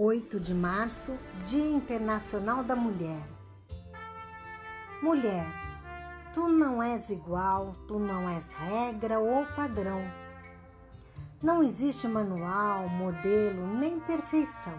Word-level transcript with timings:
8 0.00 0.38
de 0.38 0.54
março, 0.54 1.18
Dia 1.44 1.68
Internacional 1.72 2.62
da 2.62 2.76
Mulher. 2.76 3.20
Mulher, 5.02 5.44
tu 6.32 6.46
não 6.46 6.80
és 6.80 7.10
igual, 7.10 7.74
tu 7.88 7.98
não 7.98 8.30
és 8.30 8.56
regra 8.58 9.18
ou 9.18 9.44
padrão. 9.56 10.00
Não 11.42 11.64
existe 11.64 12.06
manual, 12.06 12.88
modelo, 12.88 13.66
nem 13.74 13.98
perfeição. 13.98 14.78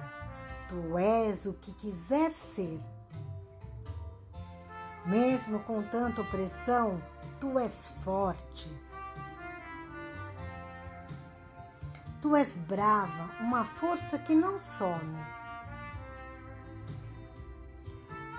Tu 0.69 0.97
és 0.97 1.45
o 1.45 1.53
que 1.53 1.73
quiser 1.73 2.31
ser. 2.31 2.79
Mesmo 5.05 5.59
com 5.65 5.83
tanta 5.83 6.21
opressão, 6.21 7.03
tu 7.41 7.59
és 7.59 7.89
forte 8.05 8.71
Tu 12.21 12.35
és 12.35 12.57
brava, 12.57 13.31
uma 13.39 13.63
força 13.63 14.19
que 14.19 14.35
não 14.35 14.59
some. 14.59 15.17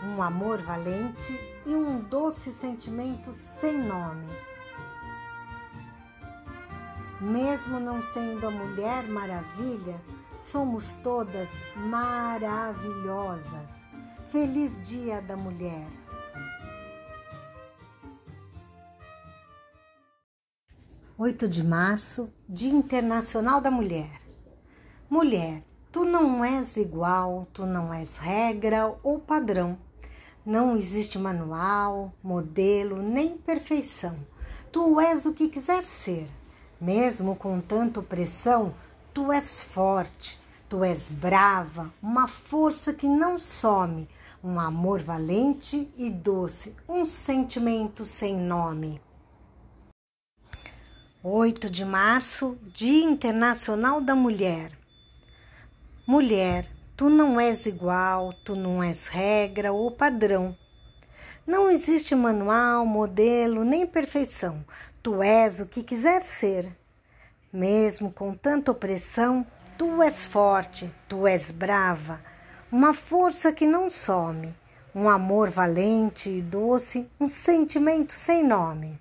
Um 0.05 0.23
amor 0.23 0.61
valente 0.61 1.33
e 1.65 1.75
um 1.75 2.01
doce 2.01 2.53
sentimento 2.53 3.33
sem 3.33 3.79
nome. 3.79 4.29
Mesmo 7.23 7.81
não 7.81 8.03
sendo 8.03 8.47
a 8.47 8.51
Mulher 8.51 9.09
Maravilha, 9.09 9.99
somos 10.39 10.97
todas 10.97 11.63
maravilhosas. 11.75 13.89
Feliz 14.27 14.87
Dia 14.87 15.23
da 15.23 15.39
Mulher! 15.39 16.10
8 21.23 21.47
de 21.47 21.63
março, 21.63 22.33
Dia 22.49 22.73
Internacional 22.73 23.61
da 23.61 23.71
Mulher. 23.71 24.23
Mulher, 25.11 25.63
tu 25.93 26.03
não 26.03 26.43
és 26.43 26.79
igual, 26.79 27.47
tu 27.53 27.67
não 27.67 27.93
és 27.93 28.17
regra 28.17 28.97
ou 29.03 29.19
padrão. 29.19 29.77
Não 30.47 30.75
existe 30.75 31.19
manual, 31.19 32.11
modelo, 32.23 33.03
nem 33.03 33.37
perfeição. 33.37 34.17
Tu 34.73 34.99
és 34.99 35.27
o 35.27 35.35
que 35.35 35.51
quiser 35.51 35.85
ser. 35.85 36.27
Mesmo 36.81 37.37
com 37.37 37.61
tanta 37.61 38.01
opressão, 38.01 38.73
tu 39.13 39.31
és 39.31 39.61
forte, 39.61 40.41
tu 40.71 40.83
és 40.83 41.11
brava, 41.11 41.93
uma 42.03 42.29
força 42.29 42.95
que 42.95 43.07
não 43.07 43.37
some, 43.37 44.09
um 44.43 44.59
amor 44.59 45.03
valente 45.03 45.93
e 45.99 46.09
doce, 46.09 46.75
um 46.89 47.05
sentimento 47.05 48.07
sem 48.07 48.35
nome. 48.35 49.03
8 51.23 51.69
de 51.69 51.85
março, 51.85 52.57
Dia 52.73 53.05
Internacional 53.05 54.01
da 54.01 54.15
Mulher. 54.15 54.73
Mulher, 56.07 56.67
tu 56.97 57.11
não 57.11 57.39
és 57.39 57.67
igual, 57.67 58.33
tu 58.43 58.57
não 58.57 58.83
és 58.83 59.07
regra 59.07 59.71
ou 59.71 59.91
padrão. 59.91 60.57
Não 61.47 61.69
existe 61.69 62.15
manual, 62.15 62.87
modelo, 62.87 63.67
nem 63.67 63.87
perfeição. 63.87 64.65
Tu 65.03 65.23
és 65.23 65.61
o 65.61 65.67
que 65.67 65.83
quiser 65.83 66.23
ser. 66.23 66.75
Mesmo 67.53 68.11
com 68.11 68.35
tanta 68.35 68.71
opressão, 68.71 69.47
tu 69.77 70.03
és 70.03 70.25
forte, 70.25 70.91
tu 71.07 71.27
és 71.27 71.51
brava, 71.51 72.19
uma 72.73 72.95
força 72.95 73.53
que 73.53 73.67
não 73.67 73.91
some, 73.91 74.55
um 74.95 75.07
amor 75.07 75.51
valente 75.51 76.31
e 76.31 76.41
doce, 76.41 77.11
um 77.21 77.29
sentimento 77.29 78.15
sem 78.15 78.43
nome. 78.43 78.99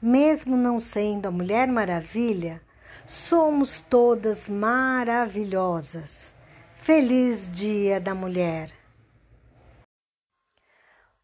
Mesmo 0.00 0.58
não 0.58 0.78
sendo 0.78 1.24
a 1.24 1.30
Mulher 1.30 1.66
Maravilha, 1.68 2.60
somos 3.06 3.80
todas 3.80 4.46
maravilhosas. 4.46 6.34
Feliz 6.76 7.50
Dia 7.50 7.98
da 7.98 8.14
Mulher! 8.14 8.70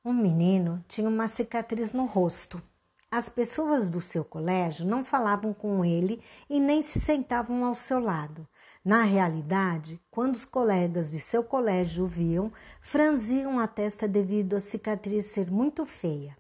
Um 0.03 0.15
menino 0.15 0.83
tinha 0.89 1.07
uma 1.07 1.29
cicatriz 1.29 1.93
no 1.93 2.07
rosto. 2.07 2.63
As 3.11 3.29
pessoas 3.29 3.91
do 3.91 4.01
seu 4.01 4.25
colégio 4.25 4.87
não 4.87 5.05
falavam 5.05 5.53
com 5.53 5.85
ele 5.85 6.23
e 6.49 6.59
nem 6.59 6.81
se 6.81 6.99
sentavam 6.99 7.67
ao 7.67 7.75
seu 7.75 8.01
lado. 8.01 8.49
Na 8.83 9.03
realidade, 9.03 10.01
quando 10.11 10.35
os 10.35 10.47
colegas 10.47 11.11
de 11.11 11.21
seu 11.21 11.45
colégio 11.45 12.05
o 12.05 12.09
viam, 12.09 12.51
franziam 12.81 13.59
a 13.59 13.67
testa 13.69 14.09
devido 14.09 14.57
à 14.57 14.61
cicatriz 14.61 15.27
ser 15.27 15.51
muito 15.51 15.85
feia. 15.85 16.35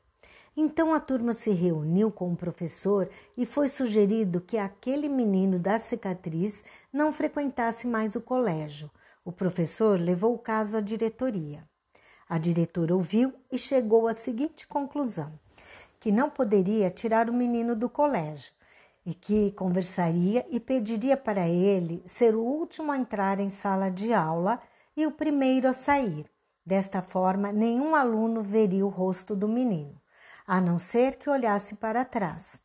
Então 0.55 0.93
a 0.93 1.01
turma 1.01 1.33
se 1.33 1.51
reuniu 1.51 2.11
com 2.11 2.31
o 2.31 2.37
professor 2.37 3.09
e 3.39 3.47
foi 3.47 3.69
sugerido 3.69 4.39
que 4.39 4.59
aquele 4.59 5.09
menino 5.09 5.59
da 5.59 5.79
cicatriz 5.79 6.63
não 6.93 7.11
frequentasse 7.11 7.87
mais 7.87 8.15
o 8.17 8.21
colégio. 8.21 8.91
O 9.25 9.33
professor 9.33 9.99
levou 9.99 10.35
o 10.35 10.39
caso 10.39 10.77
à 10.77 10.83
diretoria. 10.83 11.67
A 12.29 12.37
diretora 12.37 12.95
ouviu 12.95 13.33
e 13.51 13.57
chegou 13.57 14.07
à 14.07 14.13
seguinte 14.13 14.67
conclusão: 14.67 15.33
que 15.99 16.13
não 16.13 16.29
poderia 16.29 16.91
tirar 16.91 17.31
o 17.31 17.34
menino 17.34 17.75
do 17.75 17.89
colégio 17.89 18.53
e 19.07 19.15
que 19.15 19.53
conversaria 19.53 20.47
e 20.51 20.61
pediria 20.61 21.17
para 21.17 21.49
ele 21.49 22.03
ser 22.05 22.34
o 22.34 22.43
último 22.43 22.93
a 22.93 22.99
entrar 22.99 23.41
em 23.41 23.49
sala 23.49 23.91
de 23.91 24.13
aula 24.13 24.61
e 24.95 25.07
o 25.07 25.13
primeiro 25.13 25.67
a 25.67 25.73
sair. 25.73 26.27
Desta 26.65 27.01
forma, 27.01 27.51
nenhum 27.51 27.95
aluno 27.95 28.43
veria 28.43 28.84
o 28.84 28.91
rosto 28.91 29.34
do 29.34 29.49
menino 29.49 30.02
a 30.47 30.60
não 30.60 30.78
ser 30.78 31.16
que 31.16 31.30
olhasse 31.30 31.76
para 31.76 32.04
trás. 32.04 32.60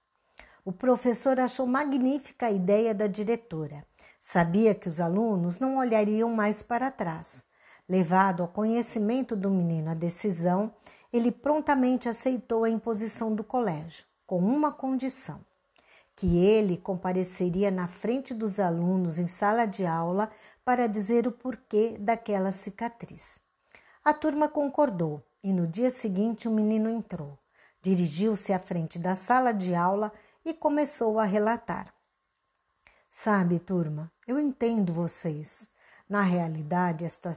O 0.66 0.72
professor 0.72 1.40
achou 1.40 1.66
magnífica 1.66 2.48
a 2.48 2.52
ideia 2.52 2.94
da 2.94 3.08
diretora. 3.08 3.86
Sabia 4.20 4.76
que 4.76 4.88
os 4.88 5.00
alunos 5.00 5.60
não 5.60 5.78
olhariam 5.78 6.30
mais 6.34 6.62
para 6.62 6.92
trás. 6.92 7.44
Levado 7.88 8.44
ao 8.44 8.50
conhecimento 8.50 9.36
do 9.36 9.50
menino 9.50 9.92
a 9.92 9.94
decisão, 9.94 10.74
ele 11.14 11.32
prontamente 11.32 12.10
aceitou 12.10 12.66
a 12.66 12.70
imposição 12.70 13.34
do 13.34 13.44
colégio, 13.44 14.06
com 14.26 14.40
uma 14.40 14.72
condição: 14.74 15.40
que 16.14 16.38
ele 16.38 16.76
compareceria 16.76 17.72
na 17.72 17.88
frente 17.88 18.34
dos 18.34 18.60
alunos 18.60 19.18
em 19.18 19.28
sala 19.28 19.66
de 19.66 19.86
aula 19.86 20.30
para 20.66 20.88
dizer 20.88 21.26
o 21.28 21.32
porquê 21.32 21.96
daquela 21.98 22.52
cicatriz. 22.52 23.40
A 24.04 24.14
turma 24.14 24.50
concordou 24.50 25.24
e 25.42 25.54
no 25.54 25.66
dia 25.66 25.90
seguinte 25.90 26.48
o 26.48 26.52
menino 26.52 26.90
entrou. 26.90 27.38
Dirigiu-se 27.82 28.52
à 28.54 28.60
frente 28.60 29.00
da 29.00 29.16
sala 29.16 29.54
de 29.54 29.74
aula 29.76 30.12
e 30.44 30.54
começou 30.54 31.20
a 31.20 31.24
relatar. 31.24 31.94
Sabe, 33.10 33.60
turma, 33.60 34.12
eu 34.28 34.40
entendo 34.40 34.94
vocês. 34.94 35.72
Na 36.10 36.22
realidade, 36.22 37.04
esta 37.04 37.32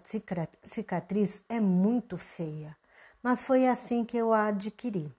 cicatriz 0.62 1.42
é 1.48 1.58
muito 1.58 2.16
feia, 2.16 2.76
mas 3.22 3.42
foi 3.42 3.66
assim 3.66 4.04
que 4.04 4.16
eu 4.16 4.32
a 4.32 4.46
adquiri. 4.46 5.12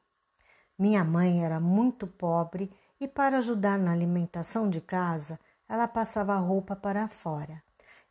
Minha 0.78 1.04
mãe 1.04 1.44
era 1.44 1.60
muito 1.60 2.08
pobre 2.08 2.72
e, 3.00 3.08
para 3.08 3.40
ajudar 3.40 3.78
na 3.78 3.92
alimentação 3.92 4.70
de 4.70 4.80
casa, 4.80 5.40
ela 5.68 5.88
passava 5.88 6.36
roupa 6.36 6.76
para 6.76 7.08
fora. 7.08 7.62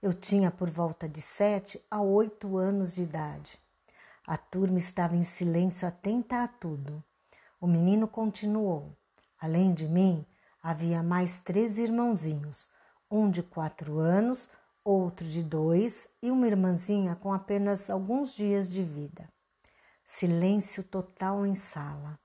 Eu 0.03 0.13
tinha 0.13 0.51
por 0.51 0.71
volta 0.71 1.09
de 1.09 1.21
sete 1.21 1.81
a 1.91 2.01
oito 2.01 2.57
anos 2.57 2.95
de 2.95 3.03
idade. 3.03 3.59
A 4.27 4.37
turma 4.37 4.79
estava 4.79 5.17
em 5.17 5.23
silêncio, 5.23 5.87
atenta 5.89 6.43
a 6.43 6.49
tudo. 6.49 7.03
O 7.61 7.67
menino 7.67 8.07
continuou: 8.07 8.97
Além 9.39 9.75
de 9.75 9.89
mim, 9.89 10.25
havia 10.63 11.03
mais 11.03 11.41
três 11.41 11.79
irmãozinhos, 11.79 12.69
um 13.11 13.31
de 13.31 13.43
quatro 13.43 13.99
anos, 13.99 14.51
outro 14.85 15.27
de 15.27 15.43
dois 15.43 16.09
e 16.23 16.31
uma 16.31 16.47
irmãzinha 16.47 17.17
com 17.17 17.33
apenas 17.33 17.91
alguns 17.91 18.35
dias 18.35 18.71
de 18.71 18.83
vida. 18.83 19.29
Silêncio 20.05 20.83
total 20.83 21.47
em 21.47 21.55
sala. 21.55 22.19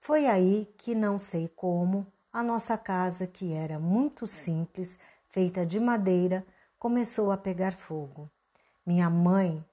Foi 0.00 0.26
aí 0.26 0.66
que, 0.76 0.94
não 0.94 1.18
sei 1.18 1.48
como, 1.48 2.06
a 2.32 2.42
nossa 2.42 2.76
casa, 2.76 3.26
que 3.26 3.52
era 3.52 3.78
muito 3.78 4.26
simples, 4.26 4.98
feita 5.28 5.64
de 5.64 5.80
madeira, 5.80 6.44
começou 6.78 7.30
a 7.32 7.36
pegar 7.36 7.72
fogo. 7.72 8.30
Minha 8.84 9.08
mãe 9.08 9.64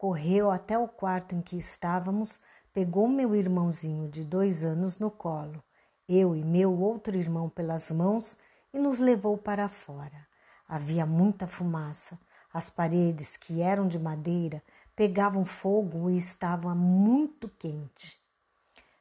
correu 0.00 0.50
até 0.50 0.78
o 0.78 0.88
quarto 0.88 1.34
em 1.34 1.42
que 1.42 1.58
estávamos 1.58 2.40
pegou 2.72 3.06
meu 3.06 3.36
irmãozinho 3.36 4.08
de 4.08 4.24
dois 4.24 4.64
anos 4.64 4.98
no 4.98 5.10
colo, 5.10 5.62
eu 6.08 6.34
e 6.34 6.42
meu 6.42 6.72
outro 6.80 7.18
irmão 7.18 7.50
pelas 7.50 7.90
mãos 7.90 8.38
e 8.72 8.78
nos 8.78 8.98
levou 8.98 9.36
para 9.36 9.68
fora. 9.68 10.26
Havia 10.66 11.04
muita 11.04 11.46
fumaça. 11.46 12.18
As 12.50 12.70
paredes, 12.70 13.36
que 13.36 13.60
eram 13.60 13.86
de 13.86 13.98
madeira, 13.98 14.62
pegavam 14.96 15.44
fogo 15.44 16.08
e 16.08 16.16
estavam 16.16 16.74
muito 16.74 17.46
quente. 17.58 18.18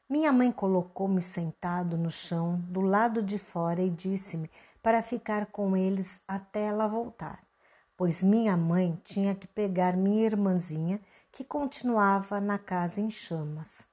Minha 0.09 0.33
mãe 0.33 0.51
colocou-me 0.51 1.21
sentado 1.21 1.97
no 1.97 2.11
chão 2.11 2.59
do 2.67 2.81
lado 2.81 3.23
de 3.23 3.39
fora 3.39 3.81
e 3.81 3.89
disse-me 3.89 4.51
para 4.83 5.01
ficar 5.01 5.45
com 5.45 5.77
eles 5.77 6.19
até 6.27 6.63
ela 6.63 6.87
voltar, 6.87 7.41
pois 7.99 8.23
minha 8.23 8.55
mãe 8.55 8.97
tinha 9.03 9.35
que 9.35 9.45
pegar 9.45 9.97
minha 9.97 10.25
irmãzinha 10.25 11.01
que 11.33 11.43
continuava 11.43 12.39
na 12.39 12.57
casa 12.57 13.01
em 13.01 13.11
chamas. 13.11 13.85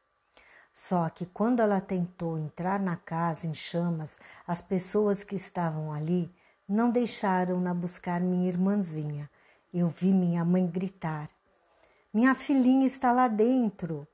Só 0.72 1.08
que 1.08 1.26
quando 1.26 1.58
ela 1.58 1.80
tentou 1.80 2.38
entrar 2.38 2.78
na 2.78 2.94
casa 2.94 3.48
em 3.48 3.52
chamas, 3.52 4.20
as 4.46 4.62
pessoas 4.62 5.24
que 5.24 5.34
estavam 5.34 5.92
ali 5.92 6.32
não 6.68 6.88
deixaram-na 6.88 7.74
buscar 7.74 8.20
minha 8.20 8.46
irmãzinha. 8.46 9.28
Eu 9.74 9.88
vi 9.88 10.12
minha 10.12 10.44
mãe 10.44 10.64
gritar: 10.64 11.28
Minha 12.14 12.36
filhinha 12.36 12.86
está 12.86 13.10
lá 13.10 13.26
dentro. 13.26 14.06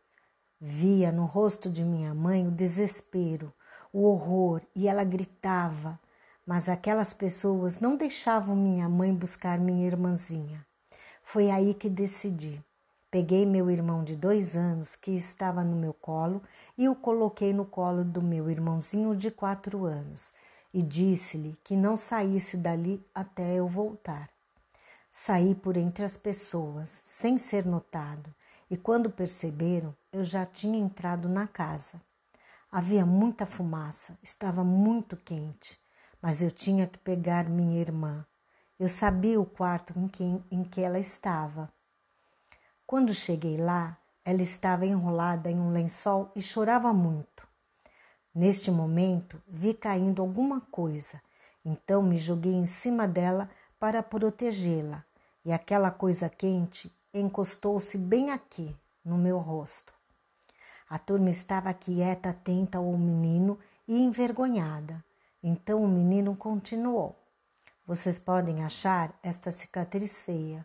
Via 0.58 1.12
no 1.12 1.26
rosto 1.26 1.68
de 1.68 1.84
minha 1.84 2.14
mãe 2.14 2.48
o 2.48 2.50
desespero, 2.50 3.52
o 3.92 4.04
horror 4.04 4.62
e 4.74 4.88
ela 4.88 5.04
gritava, 5.04 6.00
mas 6.46 6.68
aquelas 6.68 7.14
pessoas 7.14 7.80
não 7.80 7.96
deixavam 7.96 8.56
minha 8.56 8.88
mãe 8.88 9.14
buscar 9.14 9.58
minha 9.58 9.86
irmãzinha. 9.86 10.66
Foi 11.22 11.50
aí 11.50 11.74
que 11.74 11.88
decidi. 11.88 12.62
Peguei 13.10 13.44
meu 13.44 13.70
irmão 13.70 14.02
de 14.02 14.16
dois 14.16 14.56
anos, 14.56 14.96
que 14.96 15.10
estava 15.10 15.62
no 15.62 15.76
meu 15.76 15.92
colo, 15.92 16.42
e 16.76 16.88
o 16.88 16.94
coloquei 16.94 17.52
no 17.52 17.64
colo 17.64 18.04
do 18.04 18.22
meu 18.22 18.50
irmãozinho 18.50 19.14
de 19.14 19.30
quatro 19.30 19.84
anos, 19.84 20.32
e 20.72 20.82
disse-lhe 20.82 21.56
que 21.62 21.76
não 21.76 21.94
saísse 21.94 22.56
dali 22.56 23.04
até 23.14 23.54
eu 23.54 23.68
voltar. 23.68 24.30
Saí 25.10 25.54
por 25.54 25.76
entre 25.76 26.06
as 26.06 26.16
pessoas, 26.16 27.00
sem 27.04 27.36
ser 27.36 27.66
notado, 27.66 28.34
e 28.70 28.78
quando 28.78 29.10
perceberam, 29.10 29.94
eu 30.10 30.24
já 30.24 30.46
tinha 30.46 30.78
entrado 30.78 31.28
na 31.28 31.46
casa. 31.46 32.00
Havia 32.70 33.04
muita 33.04 33.44
fumaça, 33.44 34.18
estava 34.22 34.64
muito 34.64 35.14
quente, 35.18 35.78
mas 36.22 36.40
eu 36.40 36.50
tinha 36.52 36.86
que 36.86 36.98
pegar 36.98 37.48
minha 37.48 37.80
irmã. 37.80 38.24
Eu 38.78 38.88
sabia 38.88 39.40
o 39.40 39.44
quarto 39.44 39.98
em 39.98 40.06
que, 40.06 40.22
em 40.50 40.62
que 40.62 40.80
ela 40.80 40.98
estava. 40.98 41.68
Quando 42.86 43.12
cheguei 43.12 43.56
lá, 43.56 43.98
ela 44.24 44.40
estava 44.40 44.86
enrolada 44.86 45.50
em 45.50 45.58
um 45.58 45.72
lençol 45.72 46.30
e 46.36 46.40
chorava 46.40 46.92
muito. 46.92 47.46
Neste 48.32 48.70
momento, 48.70 49.42
vi 49.48 49.74
caindo 49.74 50.22
alguma 50.22 50.60
coisa, 50.60 51.20
então 51.64 52.02
me 52.02 52.16
joguei 52.16 52.54
em 52.54 52.66
cima 52.66 53.06
dela 53.06 53.50
para 53.78 54.02
protegê-la, 54.02 55.04
e 55.44 55.52
aquela 55.52 55.90
coisa 55.90 56.30
quente 56.30 56.90
encostou-se 57.12 57.98
bem 57.98 58.30
aqui, 58.30 58.74
no 59.04 59.18
meu 59.18 59.38
rosto. 59.38 59.92
A 60.88 60.98
turma 60.98 61.30
estava 61.30 61.74
quieta, 61.74 62.30
atenta 62.30 62.78
ao 62.78 62.96
menino 62.96 63.58
e 63.88 64.02
envergonhada. 64.02 65.04
Então 65.42 65.82
o 65.82 65.88
menino 65.88 66.36
continuou: 66.36 67.16
Vocês 67.86 68.18
podem 68.18 68.62
achar 68.64 69.18
esta 69.22 69.50
cicatriz 69.50 70.22
feia, 70.22 70.64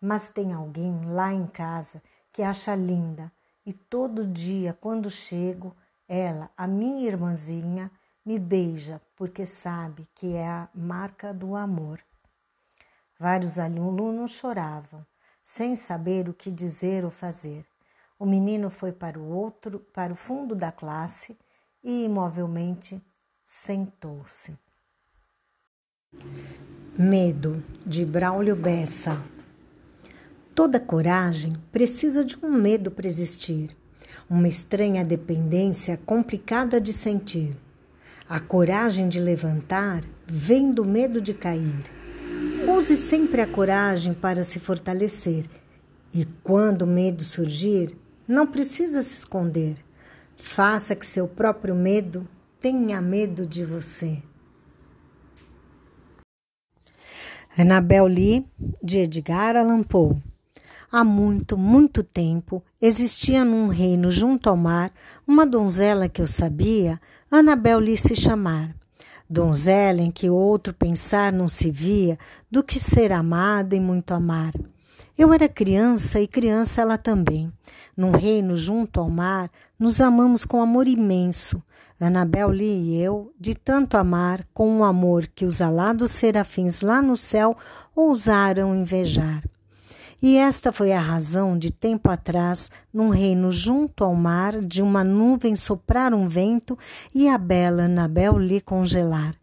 mas 0.00 0.30
tem 0.30 0.52
alguém 0.52 1.04
lá 1.06 1.32
em 1.32 1.46
casa 1.46 2.02
que 2.32 2.42
acha 2.42 2.74
linda 2.74 3.32
e 3.68 3.72
todo 3.74 4.26
dia, 4.26 4.72
quando 4.80 5.10
chego, 5.10 5.76
ela, 6.08 6.50
a 6.56 6.66
minha 6.66 7.06
irmãzinha, 7.06 7.90
me 8.24 8.38
beija 8.38 8.98
porque 9.14 9.44
sabe 9.44 10.08
que 10.14 10.34
é 10.34 10.48
a 10.48 10.70
marca 10.74 11.34
do 11.34 11.54
amor. 11.54 12.02
Vários 13.20 13.58
alunos 13.58 14.30
choravam, 14.30 15.04
sem 15.42 15.76
saber 15.76 16.30
o 16.30 16.32
que 16.32 16.50
dizer 16.50 17.04
ou 17.04 17.10
fazer. 17.10 17.66
O 18.18 18.24
menino 18.24 18.70
foi 18.70 18.90
para 18.90 19.18
o 19.18 19.28
outro, 19.28 19.80
para 19.80 20.14
o 20.14 20.16
fundo 20.16 20.54
da 20.54 20.72
classe 20.72 21.38
e 21.84 22.06
imovelmente 22.06 22.98
sentou-se. 23.50 24.58
Medo 26.98 27.64
de 27.86 28.04
Braulio 28.04 28.54
Bessa. 28.54 29.18
Toda 30.54 30.78
coragem 30.78 31.54
precisa 31.72 32.22
de 32.22 32.36
um 32.42 32.52
medo 32.52 32.90
para 32.90 33.06
existir, 33.06 33.74
uma 34.28 34.46
estranha 34.46 35.02
dependência 35.02 35.96
complicada 35.96 36.78
de 36.78 36.92
sentir. 36.92 37.56
A 38.28 38.38
coragem 38.38 39.08
de 39.08 39.18
levantar 39.18 40.04
vem 40.26 40.70
do 40.70 40.84
medo 40.84 41.18
de 41.18 41.32
cair. 41.32 41.84
Use 42.76 42.98
sempre 42.98 43.40
a 43.40 43.46
coragem 43.46 44.12
para 44.12 44.42
se 44.42 44.60
fortalecer. 44.60 45.46
E 46.12 46.26
quando 46.42 46.82
o 46.82 46.86
medo 46.86 47.24
surgir, 47.24 47.96
não 48.26 48.46
precisa 48.46 49.02
se 49.02 49.14
esconder. 49.14 49.78
Faça 50.36 50.94
que 50.94 51.06
seu 51.06 51.26
próprio 51.26 51.74
medo 51.74 52.28
tenha 52.60 53.00
medo 53.00 53.46
de 53.46 53.64
você. 53.64 54.22
Annabel 57.56 58.06
Lee, 58.06 58.46
de 58.82 58.98
Edgar 58.98 59.56
Allan 59.56 59.82
Poe. 59.82 60.22
Há 60.90 61.04
muito, 61.04 61.58
muito 61.58 62.02
tempo, 62.02 62.62
existia 62.80 63.44
num 63.44 63.68
reino 63.68 64.10
junto 64.10 64.48
ao 64.48 64.56
mar 64.56 64.90
uma 65.26 65.44
donzela 65.44 66.08
que 66.08 66.22
eu 66.22 66.26
sabia, 66.26 67.00
Annabel 67.30 67.78
Lee 67.78 67.96
se 67.96 68.16
chamar 68.16 68.74
donzela 69.28 70.00
em 70.00 70.10
que 70.10 70.30
outro 70.30 70.72
pensar 70.72 71.32
não 71.32 71.48
se 71.48 71.70
via 71.70 72.18
do 72.50 72.62
que 72.62 72.78
ser 72.78 73.12
amada 73.12 73.76
e 73.76 73.80
muito 73.80 74.12
amar. 74.12 74.54
Eu 75.16 75.32
era 75.32 75.48
criança 75.48 76.20
e 76.20 76.28
criança 76.28 76.80
ela 76.80 76.96
também. 76.96 77.52
Num 77.96 78.12
reino 78.12 78.54
junto 78.56 79.00
ao 79.00 79.10
mar, 79.10 79.50
nos 79.78 80.00
amamos 80.00 80.44
com 80.44 80.62
amor 80.62 80.86
imenso. 80.86 81.62
Anabel 82.00 82.48
Lee 82.48 82.94
e 82.94 83.02
eu, 83.02 83.32
de 83.38 83.54
tanto 83.54 83.96
amar, 83.96 84.46
com 84.54 84.68
um 84.68 84.84
amor 84.84 85.26
que 85.26 85.44
os 85.44 85.60
alados 85.60 86.12
serafins 86.12 86.80
lá 86.80 87.02
no 87.02 87.16
céu 87.16 87.56
ousaram 87.94 88.74
invejar. 88.74 89.42
E 90.20 90.36
esta 90.36 90.72
foi 90.72 90.92
a 90.92 91.00
razão 91.00 91.56
de 91.56 91.72
tempo 91.72 92.10
atrás, 92.10 92.70
num 92.92 93.08
reino 93.08 93.50
junto 93.50 94.04
ao 94.04 94.14
mar, 94.14 94.60
de 94.60 94.82
uma 94.82 95.02
nuvem 95.02 95.54
soprar 95.54 96.12
um 96.12 96.26
vento 96.26 96.76
e 97.14 97.28
a 97.28 97.38
bela 97.38 97.84
Anabel 97.84 98.38
lhe 98.38 98.60
congelar. 98.60 99.34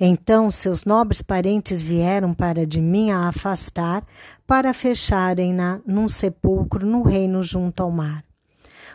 Então 0.00 0.50
seus 0.50 0.84
nobres 0.84 1.22
parentes 1.22 1.80
vieram 1.80 2.34
para 2.34 2.66
de 2.66 2.80
mim 2.80 3.10
a 3.10 3.28
afastar, 3.28 4.04
para 4.46 4.74
fecharem-na 4.74 5.80
num 5.86 6.08
sepulcro 6.08 6.86
no 6.86 7.02
reino 7.02 7.42
junto 7.42 7.82
ao 7.82 7.90
mar. 7.90 8.22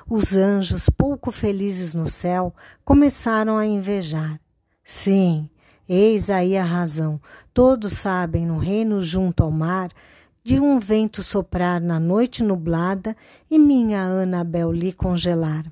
Os 0.09 0.38
anjos, 0.38 0.89
pouco 0.89 1.31
felizes 1.31 1.94
no 1.94 2.07
céu, 2.07 2.56
começaram 2.86 3.57
a 3.57 3.65
invejar. 3.65 4.39
Sim, 4.81 5.50
eis 5.88 6.30
aí 6.30 6.56
a 6.56 6.63
razão. 6.63 7.19
Todos 7.54 7.92
sabem, 7.92 8.45
no 8.45 8.57
reino 8.57 9.01
junto 9.01 9.44
ao 9.44 9.51
mar, 9.51 9.92
de 10.45 10.62
um 10.62 10.80
vento 10.80 11.21
soprar 11.21 11.81
na 11.81 12.00
noite 12.00 12.42
nublada 12.42 13.18
e 13.51 13.59
minha 13.59 14.01
Anabel 14.01 14.71
lhe 14.71 14.94
congelar. 14.94 15.65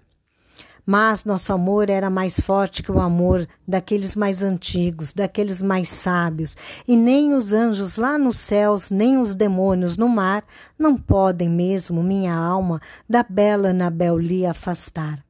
Mas 0.86 1.26
nosso 1.26 1.52
amor 1.52 1.90
era 1.90 2.10
mais 2.10 2.40
forte 2.40 2.84
que 2.84 2.92
o 2.92 3.00
amor 3.00 3.48
daqueles 3.68 4.16
mais 4.16 4.44
antigos, 4.44 5.14
daqueles 5.14 5.62
mais 5.62 5.88
sábios, 5.90 6.56
e 6.88 6.96
nem 6.96 7.34
os 7.34 7.54
anjos 7.54 7.96
lá 7.96 8.18
nos 8.18 8.38
céus, 8.38 8.92
nem 8.92 9.18
os 9.18 9.34
demônios 9.34 9.98
no 9.98 10.08
mar 10.08 10.44
não 10.78 10.96
podem 10.96 11.50
mesmo 11.50 12.04
minha 12.04 12.36
alma 12.36 12.80
da 13.10 13.24
bela 13.24 13.70
Anabel 13.70 14.18
lhe 14.18 14.46
afastar. 14.46 15.24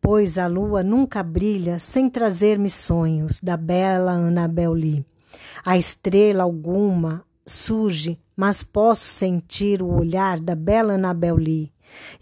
Pois 0.00 0.38
a 0.38 0.46
lua 0.46 0.84
nunca 0.84 1.22
brilha 1.22 1.78
sem 1.80 2.08
trazer-me 2.08 2.70
sonhos 2.70 3.40
da 3.40 3.56
bela 3.56 4.12
Anabel 4.12 4.72
Lee. 4.72 5.04
A 5.64 5.76
estrela 5.76 6.44
alguma 6.44 7.24
surge 7.44 8.20
mas 8.36 8.62
posso 8.62 9.06
sentir 9.06 9.82
o 9.82 9.88
olhar 9.88 10.38
da 10.38 10.54
bela 10.54 10.94
Anabel 10.94 11.36
Lee. 11.36 11.72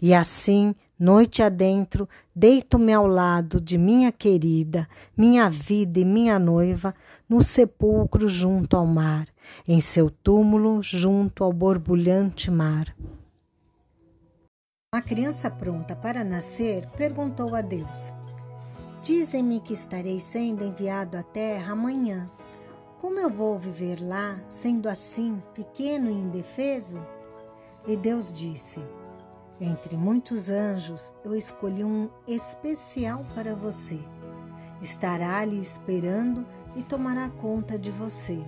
E 0.01 0.13
assim, 0.13 0.73
noite 0.99 1.43
adentro, 1.43 2.07
deito-me 2.35 2.93
ao 2.93 3.07
lado 3.07 3.59
de 3.59 3.77
minha 3.77 4.11
querida, 4.11 4.87
minha 5.15 5.49
vida 5.49 5.99
e 5.99 6.05
minha 6.05 6.39
noiva, 6.39 6.93
no 7.27 7.41
sepulcro 7.41 8.27
junto 8.27 8.75
ao 8.77 8.85
mar, 8.85 9.27
em 9.67 9.81
seu 9.81 10.09
túmulo 10.09 10.81
junto 10.81 11.43
ao 11.43 11.51
borbulhante 11.51 12.49
mar. 12.49 12.95
Uma 14.93 15.01
criança 15.01 15.51
pronta 15.51 15.95
para 15.95 16.23
nascer 16.23 16.87
perguntou 16.97 17.53
a 17.53 17.61
Deus: 17.61 18.13
Dizem-me 19.01 19.59
que 19.59 19.73
estarei 19.73 20.19
sendo 20.19 20.63
enviado 20.63 21.17
à 21.17 21.23
terra 21.23 21.73
amanhã 21.73 22.29
como 23.05 23.19
eu 23.19 23.29
vou 23.29 23.55
viver 23.55 24.01
lá, 24.01 24.35
sendo 24.49 24.89
assim 24.89 25.39
pequeno 25.53 26.09
e 26.09 26.13
indefeso? 26.13 26.99
E 27.85 27.95
Deus 27.95 28.33
disse: 28.33 28.79
Entre 29.59 29.95
muitos 29.95 30.49
anjos, 30.49 31.13
eu 31.23 31.33
escolhi 31.33 31.83
um 31.83 32.09
especial 32.27 33.21
para 33.33 33.55
você. 33.55 33.99
Estará 34.81 35.45
lhe 35.45 35.59
esperando 35.59 36.45
e 36.75 36.83
tomará 36.83 37.29
conta 37.29 37.79
de 37.79 37.89
você. 37.89 38.43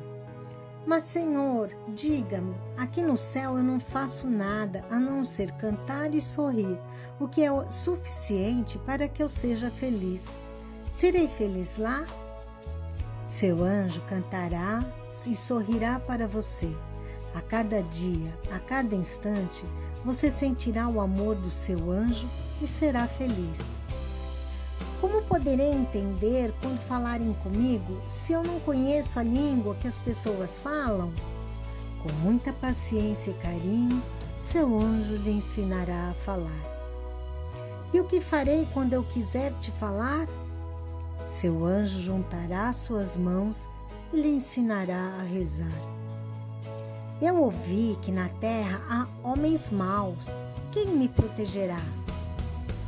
Mas, 0.85 1.03
Senhor, 1.03 1.69
diga-me: 1.89 2.55
aqui 2.77 3.01
no 3.01 3.15
céu 3.15 3.57
eu 3.57 3.63
não 3.63 3.79
faço 3.79 4.27
nada 4.27 4.85
a 4.89 4.99
não 4.99 5.23
ser 5.23 5.51
cantar 5.53 6.13
e 6.13 6.21
sorrir, 6.21 6.79
o 7.19 7.27
que 7.27 7.43
é 7.43 7.69
suficiente 7.69 8.77
para 8.79 9.07
que 9.07 9.23
eu 9.23 9.29
seja 9.29 9.71
feliz. 9.71 10.41
Serei 10.89 11.27
feliz 11.27 11.77
lá? 11.77 12.05
Seu 13.25 13.63
anjo 13.63 14.01
cantará 14.09 14.81
e 15.25 15.35
sorrirá 15.35 15.99
para 15.99 16.27
você. 16.27 16.73
A 17.35 17.41
cada 17.41 17.83
dia, 17.83 18.33
a 18.51 18.59
cada 18.59 18.95
instante, 18.95 19.65
você 20.07 20.31
sentirá 20.31 20.87
o 20.87 21.01
amor 21.01 21.35
do 21.35 21.49
seu 21.49 21.91
anjo 21.91 22.29
e 22.61 22.65
será 22.65 23.05
feliz. 23.05 23.77
Como 25.01 25.21
poderei 25.23 25.69
entender 25.69 26.53
quando 26.61 26.79
falarem 26.79 27.33
comigo 27.43 27.99
se 28.07 28.31
eu 28.31 28.41
não 28.41 28.57
conheço 28.61 29.19
a 29.19 29.23
língua 29.23 29.75
que 29.75 29.85
as 29.85 29.99
pessoas 29.99 30.61
falam? 30.61 31.11
Com 32.01 32.09
muita 32.23 32.53
paciência 32.53 33.31
e 33.31 33.33
carinho, 33.33 34.01
seu 34.39 34.79
anjo 34.79 35.17
lhe 35.17 35.31
ensinará 35.31 36.11
a 36.11 36.13
falar. 36.13 36.63
E 37.93 37.99
o 37.99 38.05
que 38.05 38.21
farei 38.21 38.65
quando 38.73 38.93
eu 38.93 39.03
quiser 39.03 39.51
te 39.59 39.71
falar? 39.71 40.25
Seu 41.25 41.65
anjo 41.65 41.99
juntará 41.99 42.71
suas 42.71 43.17
mãos 43.17 43.67
e 44.13 44.21
lhe 44.21 44.29
ensinará 44.29 45.17
a 45.19 45.23
rezar. 45.23 45.96
Eu 47.19 47.41
ouvi 47.41 47.97
que 48.03 48.11
na 48.11 48.29
terra 48.39 48.79
há 48.87 49.07
homens 49.27 49.71
maus. 49.71 50.27
Quem 50.71 50.85
me 50.85 51.09
protegerá? 51.09 51.81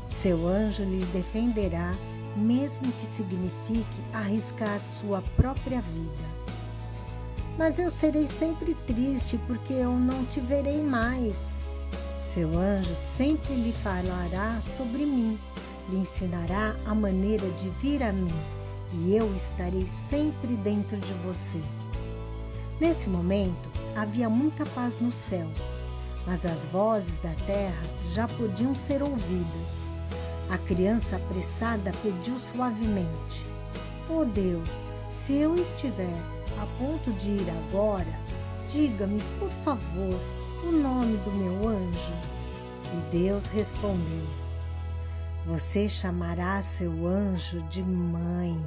Seu 0.07 0.47
anjo 0.47 0.83
lhe 0.83 1.03
defenderá, 1.05 1.91
mesmo 2.35 2.91
que 2.91 3.05
signifique 3.07 4.01
arriscar 4.13 4.79
sua 4.83 5.23
própria 5.35 5.81
vida. 5.81 6.39
Mas 7.57 7.79
eu 7.79 7.89
serei 7.89 8.27
sempre 8.27 8.75
triste 8.85 9.39
porque 9.47 9.73
eu 9.73 9.93
não 9.93 10.23
te 10.25 10.39
verei 10.39 10.83
mais. 10.83 11.59
Seu 12.19 12.55
anjo 12.55 12.95
sempre 12.95 13.55
lhe 13.55 13.73
falará 13.73 14.61
sobre 14.61 15.07
mim, 15.07 15.39
lhe 15.89 15.97
ensinará 15.97 16.75
a 16.85 16.93
maneira 16.93 17.49
de 17.53 17.69
vir 17.81 18.03
a 18.03 18.13
mim, 18.13 18.31
e 18.93 19.15
eu 19.15 19.33
estarei 19.35 19.87
sempre 19.87 20.55
dentro 20.57 20.97
de 20.97 21.13
você. 21.25 21.59
Nesse 22.79 23.09
momento, 23.09 23.69
havia 23.93 24.29
muita 24.29 24.65
paz 24.67 25.01
no 25.01 25.11
céu, 25.11 25.47
mas 26.25 26.45
as 26.45 26.65
vozes 26.67 27.19
da 27.19 27.33
terra 27.45 27.83
já 28.13 28.25
podiam 28.25 28.73
ser 28.73 29.03
ouvidas. 29.03 29.85
A 30.49 30.57
criança 30.57 31.17
apressada 31.17 31.91
pediu 32.01 32.39
suavemente: 32.39 33.45
Oh 34.09 34.23
Deus, 34.23 34.81
se 35.11 35.33
eu 35.33 35.55
estiver 35.55 36.17
a 36.57 36.65
ponto 36.77 37.11
de 37.19 37.31
ir 37.31 37.47
agora, 37.67 38.19
diga-me, 38.69 39.21
por 39.39 39.49
favor, 39.65 40.19
o 40.63 40.71
nome 40.71 41.17
do 41.17 41.31
meu 41.31 41.67
anjo. 41.67 42.13
E 42.93 43.11
Deus 43.11 43.47
respondeu: 43.47 44.25
Você 45.47 45.89
chamará 45.89 46.61
seu 46.61 47.05
anjo 47.05 47.61
de 47.63 47.83
mãe. 47.83 48.57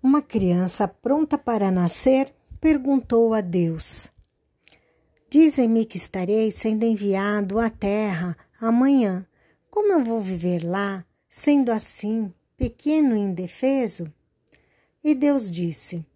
Uma 0.00 0.22
criança 0.22 0.86
pronta 0.86 1.36
para 1.36 1.72
nascer 1.72 2.32
perguntou 2.60 3.34
a 3.34 3.40
Deus: 3.40 4.08
Dizem-me 5.28 5.84
que 5.84 5.96
estarei 5.96 6.52
sendo 6.52 6.84
enviado 6.84 7.58
à 7.58 7.68
terra 7.68 8.36
amanhã. 8.60 9.26
Como 9.68 9.92
eu 9.92 10.04
vou 10.04 10.20
viver 10.20 10.64
lá, 10.64 11.04
sendo 11.28 11.72
assim, 11.72 12.32
pequeno 12.56 13.16
e 13.16 13.20
indefeso? 13.20 14.12
E 15.02 15.16
Deus 15.16 15.50
disse: 15.50 16.06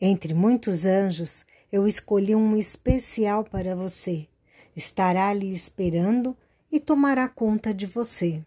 Entre 0.00 0.34
muitos 0.34 0.84
anjos, 0.84 1.46
eu 1.70 1.86
escolhi 1.86 2.34
um 2.34 2.56
especial 2.56 3.44
para 3.44 3.76
você. 3.76 4.26
Estará 4.74 5.32
lhe 5.32 5.52
esperando 5.52 6.36
e 6.72 6.80
tomará 6.80 7.28
conta 7.28 7.72
de 7.72 7.86
você. 7.86 8.44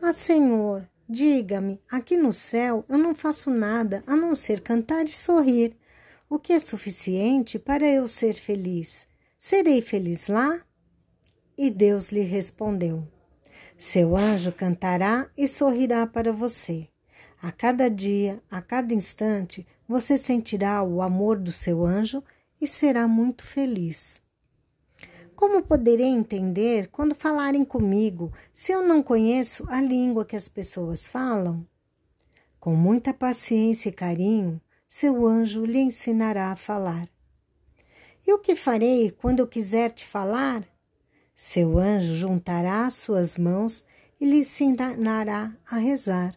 Mas, 0.00 0.14
Senhor, 0.14 0.88
Diga-me, 1.10 1.80
aqui 1.90 2.18
no 2.18 2.34
céu 2.34 2.84
eu 2.86 2.98
não 2.98 3.14
faço 3.14 3.50
nada 3.50 4.04
a 4.06 4.14
não 4.14 4.34
ser 4.36 4.60
cantar 4.60 5.06
e 5.06 5.12
sorrir, 5.12 5.74
o 6.28 6.38
que 6.38 6.52
é 6.52 6.58
suficiente 6.58 7.58
para 7.58 7.88
eu 7.88 8.06
ser 8.06 8.34
feliz. 8.34 9.08
Serei 9.38 9.80
feliz 9.80 10.28
lá? 10.28 10.60
E 11.56 11.70
Deus 11.70 12.12
lhe 12.12 12.20
respondeu: 12.20 13.08
Seu 13.78 14.14
anjo 14.14 14.52
cantará 14.52 15.30
e 15.34 15.48
sorrirá 15.48 16.06
para 16.06 16.30
você. 16.30 16.86
A 17.40 17.50
cada 17.52 17.88
dia, 17.88 18.42
a 18.50 18.60
cada 18.60 18.92
instante, 18.92 19.66
você 19.88 20.18
sentirá 20.18 20.82
o 20.82 21.00
amor 21.00 21.38
do 21.38 21.50
seu 21.50 21.86
anjo 21.86 22.22
e 22.60 22.66
será 22.66 23.08
muito 23.08 23.44
feliz. 23.44 24.20
Como 25.38 25.62
poderei 25.62 26.08
entender 26.08 26.88
quando 26.88 27.14
falarem 27.14 27.64
comigo 27.64 28.32
se 28.52 28.72
eu 28.72 28.84
não 28.84 29.00
conheço 29.00 29.64
a 29.68 29.80
língua 29.80 30.24
que 30.24 30.34
as 30.34 30.48
pessoas 30.48 31.06
falam? 31.06 31.64
Com 32.58 32.74
muita 32.74 33.14
paciência 33.14 33.88
e 33.88 33.92
carinho, 33.92 34.60
seu 34.88 35.24
anjo 35.24 35.64
lhe 35.64 35.78
ensinará 35.78 36.50
a 36.50 36.56
falar. 36.56 37.08
E 38.26 38.32
o 38.32 38.40
que 38.40 38.56
farei 38.56 39.12
quando 39.12 39.38
eu 39.38 39.46
quiser 39.46 39.92
te 39.92 40.04
falar? 40.04 40.66
Seu 41.36 41.78
anjo 41.78 42.14
juntará 42.14 42.90
suas 42.90 43.38
mãos 43.38 43.84
e 44.20 44.28
lhe 44.28 44.40
ensinará 44.40 45.56
a 45.70 45.76
rezar. 45.76 46.34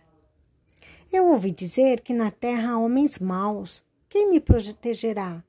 Eu 1.11 1.25
ouvi 1.25 1.49
dizer 1.49 2.01
que 2.01 2.13
na 2.13 2.29
terra 2.29 2.73
há 2.73 2.77
homens 2.77 3.17
maus. 3.17 3.83
Quem 4.07 4.29
me 4.29 4.39
protegerá? 4.39 5.43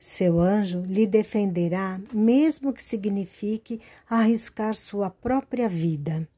Seu 0.00 0.38
anjo 0.38 0.80
lhe 0.86 1.08
defenderá, 1.08 2.00
mesmo 2.12 2.72
que 2.72 2.82
signifique 2.82 3.80
arriscar 4.08 4.74
sua 4.74 5.10
própria 5.10 5.68
vida. 5.68 6.28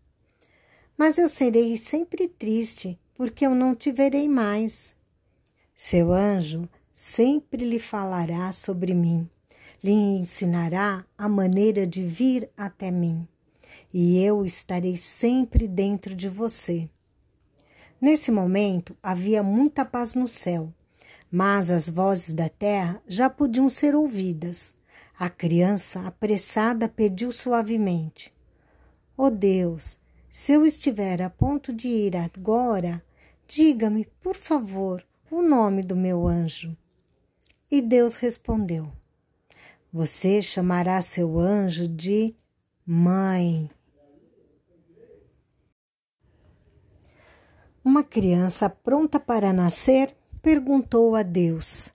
Mas 0.96 1.18
eu 1.18 1.28
serei 1.28 1.76
sempre 1.76 2.26
triste, 2.26 2.98
porque 3.14 3.44
eu 3.44 3.54
não 3.54 3.74
te 3.74 3.92
verei 3.92 4.28
mais. 4.28 4.94
Seu 5.74 6.10
anjo 6.10 6.66
sempre 6.92 7.68
lhe 7.68 7.78
falará 7.78 8.50
sobre 8.50 8.94
mim, 8.94 9.28
lhe 9.84 9.92
ensinará 9.92 11.04
a 11.18 11.28
maneira 11.28 11.86
de 11.86 12.02
vir 12.02 12.50
até 12.56 12.90
mim, 12.90 13.28
e 13.92 14.22
eu 14.24 14.42
estarei 14.42 14.96
sempre 14.96 15.68
dentro 15.68 16.14
de 16.14 16.30
você. 16.30 16.88
Nesse 18.00 18.30
momento 18.30 18.96
havia 19.02 19.42
muita 19.42 19.84
paz 19.84 20.14
no 20.14 20.26
céu 20.26 20.72
mas 21.30 21.70
as 21.70 21.88
vozes 21.88 22.34
da 22.34 22.48
terra 22.48 23.00
já 23.06 23.30
podiam 23.30 23.68
ser 23.68 23.94
ouvidas. 23.94 24.74
A 25.18 25.28
criança, 25.28 26.06
apressada, 26.06 26.88
pediu 26.88 27.30
suavemente: 27.30 28.34
Oh 29.16 29.30
Deus, 29.30 29.98
se 30.28 30.52
eu 30.52 30.64
estiver 30.64 31.22
a 31.22 31.30
ponto 31.30 31.72
de 31.72 31.88
ir 31.88 32.16
agora, 32.16 33.04
diga-me, 33.46 34.06
por 34.20 34.34
favor, 34.34 35.06
o 35.30 35.42
nome 35.42 35.82
do 35.82 35.94
meu 35.94 36.26
anjo. 36.26 36.76
E 37.70 37.80
Deus 37.80 38.16
respondeu: 38.16 38.90
Você 39.92 40.42
chamará 40.42 41.00
seu 41.00 41.38
anjo 41.38 41.86
de 41.86 42.34
Mãe. 42.84 43.70
Uma 47.84 48.02
criança 48.02 48.68
pronta 48.68 49.20
para 49.20 49.52
nascer 49.52 50.16
perguntou 50.42 51.14
a 51.14 51.22
Deus: 51.22 51.90